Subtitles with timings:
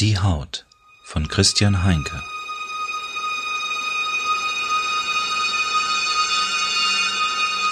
[0.00, 0.64] Die Haut
[1.04, 2.22] von Christian Heinke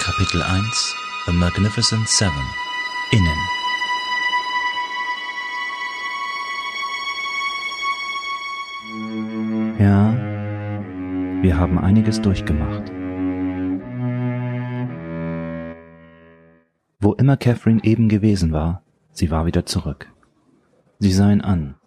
[0.01, 0.95] Kapitel 1
[1.25, 2.33] The Magnificent Seven
[3.11, 3.37] Innen
[9.79, 10.13] Ja,
[11.41, 12.91] wir haben einiges durchgemacht.
[16.99, 20.07] Wo immer Catherine eben gewesen war, sie war wieder zurück.
[20.99, 21.80] Sie sah ihn an.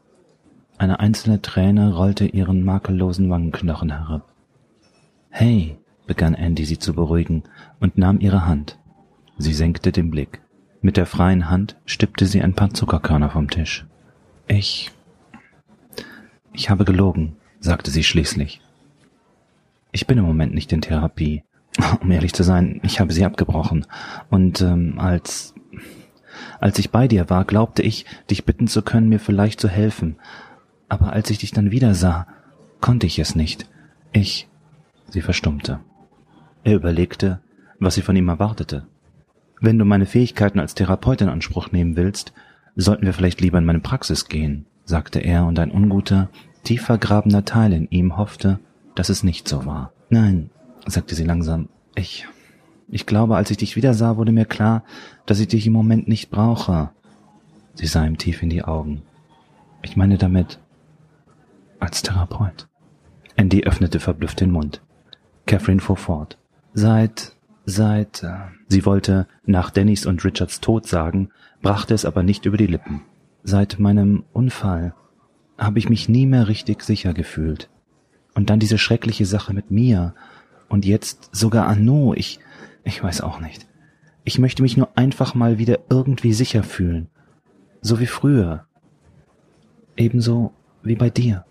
[0.85, 4.31] Eine einzelne Träne rollte ihren makellosen Wangenknochen herab.
[5.31, 7.43] Hey, begann Andy sie zu beruhigen
[7.81, 8.79] und nahm ihre Hand.
[9.39, 10.43] Sie senkte den Blick.
[10.83, 13.87] Mit der freien Hand stippte sie ein paar Zuckerkörner vom Tisch.
[14.47, 14.91] Ich.
[16.53, 18.61] Ich habe gelogen, sagte sie schließlich.
[19.91, 21.45] Ich bin im Moment nicht in Therapie.
[22.03, 23.87] Um ehrlich zu sein, ich habe sie abgebrochen.
[24.29, 25.55] Und ähm, als
[26.61, 30.17] als ich bei dir war, glaubte ich, dich bitten zu können, mir vielleicht zu helfen.
[30.95, 32.29] Aber als ich dich dann wieder sah,
[32.81, 33.69] konnte ich es nicht.
[34.13, 34.47] Ich.
[35.09, 35.81] Sie verstummte.
[36.63, 37.41] Er überlegte,
[37.81, 38.87] was sie von ihm erwartete.
[39.61, 42.33] Wenn du meine Fähigkeiten als Therapeut in Anspruch nehmen willst,
[42.77, 46.29] sollten wir vielleicht lieber in meine Praxis gehen, sagte er, und ein unguter,
[46.63, 48.61] tief vergrabener Teil in ihm hoffte,
[48.95, 49.93] dass es nicht so war.
[50.11, 50.51] Nein,
[50.87, 52.29] sagte sie langsam, ich,
[52.89, 54.85] ich glaube, als ich dich wieder sah, wurde mir klar,
[55.27, 56.91] dass ich dich im Moment nicht brauche.
[57.75, 59.03] Sie sah ihm tief in die Augen.
[59.83, 60.61] Ich meine damit,
[61.81, 62.69] als Therapeut.
[63.37, 64.83] Andy öffnete verblüfft den Mund.
[65.47, 66.39] Catherine fuhr fort.
[66.73, 68.37] Seit, seit, äh,
[68.69, 71.31] sie wollte nach Dannys und Richards Tod sagen,
[71.63, 73.03] brachte es aber nicht über die Lippen.
[73.43, 74.95] Seit meinem Unfall
[75.59, 77.69] habe ich mich nie mehr richtig sicher gefühlt.
[78.35, 80.15] Und dann diese schreckliche Sache mit mir.
[80.69, 82.17] Und jetzt sogar Arnaud.
[82.17, 82.41] Ich,
[82.83, 83.67] ich weiß auch nicht.
[84.25, 87.09] Ich möchte mich nur einfach mal wieder irgendwie sicher fühlen.
[87.81, 88.67] So wie früher.
[89.97, 91.45] Ebenso wie bei dir.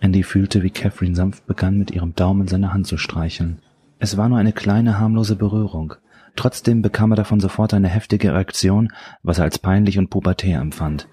[0.00, 3.60] Andy fühlte, wie Catherine sanft begann, mit ihrem Daumen seine Hand zu streicheln.
[3.98, 5.94] Es war nur eine kleine, harmlose Berührung.
[6.36, 8.92] Trotzdem bekam er davon sofort eine heftige Reaktion,
[9.22, 11.08] was er als peinlich und pubertär empfand.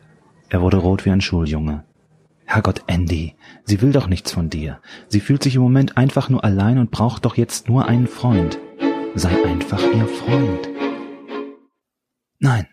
[0.49, 1.85] Er wurde rot wie ein Schuljunge.
[2.45, 4.79] Herrgott, Andy, sie will doch nichts von dir.
[5.07, 8.59] Sie fühlt sich im Moment einfach nur allein und braucht doch jetzt nur einen Freund.
[9.15, 10.69] Sei einfach ihr Freund.
[12.39, 12.67] Nein,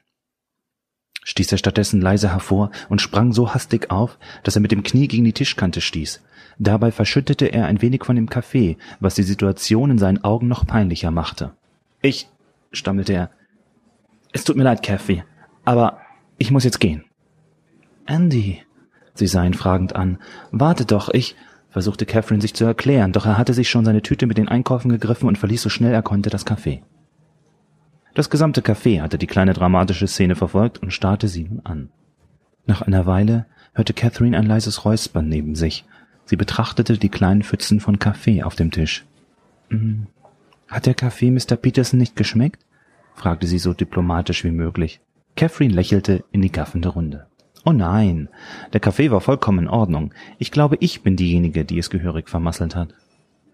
[1.25, 5.09] stieß er stattdessen leise hervor und sprang so hastig auf, dass er mit dem Knie
[5.09, 6.23] gegen die Tischkante stieß.
[6.59, 10.67] Dabei verschüttete er ein wenig von dem Kaffee, was die Situation in seinen Augen noch
[10.67, 11.53] peinlicher machte.
[12.03, 12.29] Ich,
[12.73, 13.31] stammelte er.
[14.33, 15.25] Es tut mir leid, Kathy,
[15.65, 15.99] aber
[16.39, 17.05] ich muss jetzt gehen.
[18.07, 18.63] Andy,
[19.15, 20.19] sie sah ihn fragend an.
[20.51, 21.37] Warte doch, ich,
[21.71, 24.91] versuchte Catherine sich zu erklären, doch er hatte sich schon seine Tüte mit den Einkäufen
[24.91, 26.83] gegriffen und verließ so schnell er konnte das Café.
[28.21, 31.89] Das gesamte Café hatte die kleine dramatische Szene verfolgt und starrte sie nun an.
[32.67, 35.87] Nach einer Weile hörte Catherine ein leises Räuspern neben sich.
[36.27, 39.07] Sie betrachtete die kleinen Pfützen von Kaffee auf dem Tisch.
[39.71, 40.07] Hm,
[40.69, 41.57] hat der Kaffee Mr.
[41.57, 42.67] Peterson nicht geschmeckt?
[43.15, 45.01] fragte sie so diplomatisch wie möglich.
[45.35, 47.27] Catherine lächelte in die gaffende Runde.
[47.65, 48.29] Oh nein,
[48.75, 50.13] der Kaffee war vollkommen in Ordnung.
[50.37, 52.93] Ich glaube, ich bin diejenige, die es gehörig vermasselt hat.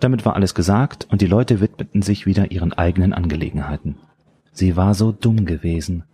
[0.00, 3.94] Damit war alles gesagt und die Leute widmeten sich wieder ihren eigenen Angelegenheiten.
[4.56, 6.04] Sie war so dumm gewesen.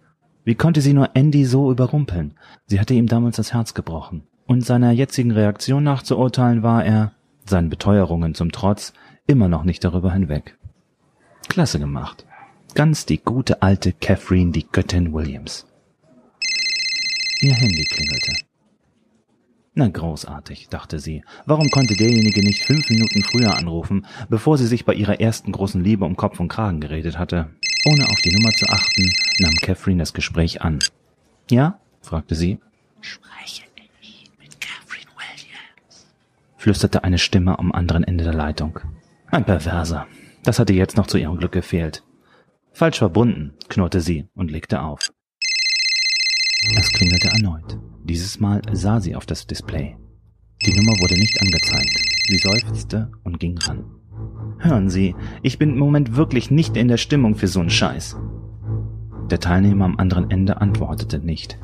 [0.42, 2.34] Wie konnte sie nur Andy so überrumpeln?
[2.66, 4.24] Sie hatte ihm damals das Herz gebrochen.
[4.46, 7.12] Und seiner jetzigen Reaktion nach zu urteilen war er,
[7.46, 8.94] seinen Beteuerungen zum Trotz,
[9.28, 10.58] immer noch nicht darüber hinweg.
[11.48, 12.26] Klasse gemacht.
[12.74, 15.64] Ganz die gute alte Catherine, die Göttin Williams.
[17.42, 18.32] Ihr Handy klingelte.
[19.74, 21.22] Na großartig, dachte sie.
[21.46, 25.82] Warum konnte derjenige nicht fünf Minuten früher anrufen, bevor sie sich bei ihrer ersten großen
[25.84, 27.50] Liebe um Kopf und Kragen geredet hatte?
[27.84, 30.78] Ohne auf die Nummer zu achten, nahm Catherine das Gespräch an.
[31.50, 31.80] Ja?
[32.00, 32.60] fragte sie.
[33.00, 33.64] Spreche
[34.00, 36.06] ich mit Catherine Williams,
[36.56, 38.78] flüsterte eine Stimme am anderen Ende der Leitung.
[39.26, 40.06] Ein Perverser.
[40.44, 42.04] Das hatte jetzt noch zu ihrem Glück gefehlt.
[42.72, 45.12] Falsch verbunden, knurrte sie und legte auf.
[46.78, 47.78] Es klingelte erneut.
[48.04, 49.96] Dieses Mal sah sie auf das Display.
[50.64, 51.98] Die Nummer wurde nicht angezeigt.
[52.26, 54.01] Sie seufzte und ging ran.
[54.62, 58.16] Hören Sie, ich bin im Moment wirklich nicht in der Stimmung für so'n Scheiß.
[59.28, 61.58] Der Teilnehmer am anderen Ende antwortete nicht.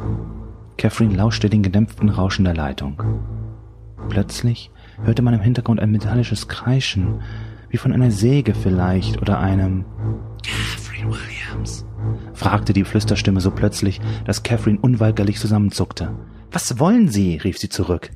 [0.79, 3.01] Catherine lauschte den gedämpften Rauschen der Leitung.
[4.09, 4.73] Plötzlich
[5.05, 7.21] hörte man im Hintergrund ein metallisches Kreischen,
[7.71, 9.85] wie von einer Säge vielleicht oder einem
[10.43, 11.87] Catherine Williams,
[12.33, 16.17] fragte die Flüsterstimme so plötzlich, dass Catherine unweigerlich zusammenzuckte.
[16.51, 17.37] Was wollen Sie?
[17.37, 18.11] rief sie zurück.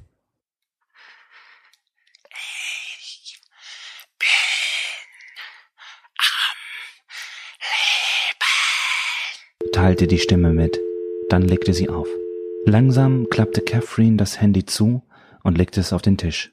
[9.83, 10.79] Teilte die Stimme mit.
[11.29, 12.07] Dann legte sie auf.
[12.67, 15.03] Langsam klappte Catherine das Handy zu
[15.43, 16.53] und legte es auf den Tisch.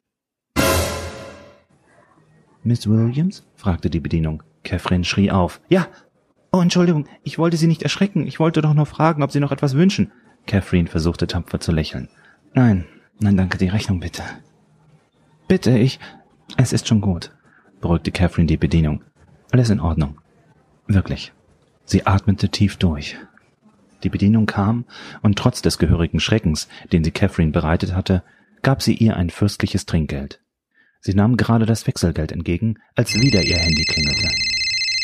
[2.63, 3.45] Miss Williams?
[3.53, 4.41] fragte die Bedienung.
[4.63, 5.61] Catherine schrie auf.
[5.69, 5.85] Ja.
[6.51, 8.25] Oh, Entschuldigung, ich wollte Sie nicht erschrecken.
[8.25, 10.11] Ich wollte doch nur fragen, ob Sie noch etwas wünschen.
[10.47, 12.09] Catherine versuchte tapfer zu lächeln.
[12.55, 12.85] Nein,
[13.19, 14.23] nein, danke, die Rechnung bitte.
[15.47, 15.99] Bitte, ich.
[16.57, 17.31] Es ist schon gut,
[17.79, 19.03] beruhigte Catherine die Bedienung.
[19.51, 20.17] Alles in Ordnung.
[20.87, 21.31] Wirklich.
[21.89, 23.17] Sie atmete tief durch.
[24.03, 24.85] Die Bedienung kam,
[25.23, 28.21] und trotz des gehörigen Schreckens, den sie Catherine bereitet hatte,
[28.61, 30.39] gab sie ihr ein fürstliches Trinkgeld.
[31.01, 34.27] Sie nahm gerade das Wechselgeld entgegen, als wieder ihr Handy klingelte.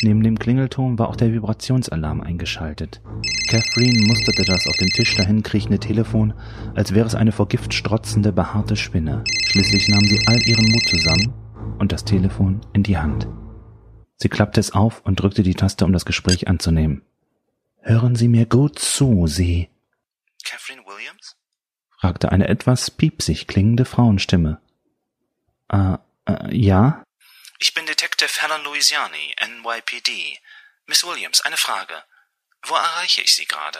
[0.03, 3.01] Neben dem Klingelton war auch der Vibrationsalarm eingeschaltet.
[3.47, 6.35] Catherine musterte das auf dem Tisch dahin kriechende Telefon,
[6.75, 9.23] als wäre es eine vor Gift strotzende, behaarte Spinne.
[9.47, 11.33] Schließlich nahm sie all ihren Mut zusammen
[11.79, 13.27] und das Telefon in die Hand.
[14.17, 17.05] Sie klappte es auf und drückte die Taste, um das Gespräch anzunehmen.
[17.81, 19.69] Hören Sie mir gut zu, Sie.
[20.43, 21.35] Catherine Williams?
[21.99, 24.61] fragte eine etwas piepsig klingende Frauenstimme.
[25.69, 27.03] Äh, äh, ja?
[27.59, 30.39] Ich bin Detective Helen Louisiani, NYPD.
[30.87, 32.03] Miss Williams, eine Frage.
[32.63, 33.79] Wo erreiche ich Sie gerade?